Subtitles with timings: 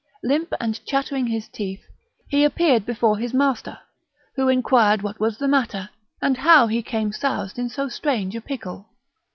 [0.23, 1.83] Limping and chattering his teeth,
[2.27, 3.77] he appeared before his master,
[4.35, 5.91] who inquired what was the matter,
[6.23, 8.87] and how he came soused in so strange a pickle.